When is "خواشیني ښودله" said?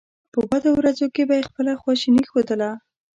1.81-2.71